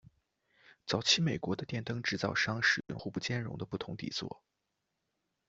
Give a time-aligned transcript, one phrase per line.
[0.87, 4.41] 早期美国的电灯制造商使用互不兼容的不同底座。